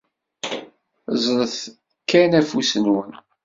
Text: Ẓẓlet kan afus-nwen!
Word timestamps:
Ẓẓlet 1.21 1.57
kan 2.09 2.31
afus-nwen! 2.39 3.11